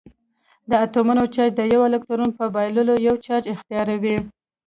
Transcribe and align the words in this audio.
د 0.69 0.71
اتومونو 0.83 1.23
چارج 1.33 1.51
د 1.57 1.61
یوه 1.73 1.85
الکترون 1.89 2.29
په 2.39 2.45
بایللو 2.55 2.93
یو 3.07 3.15
چارج 3.25 3.43
اختیاروي. 3.53 4.17